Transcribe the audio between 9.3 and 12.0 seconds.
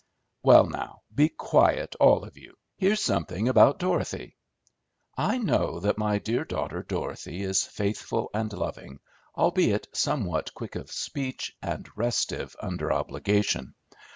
albeit somewhat quick of speech and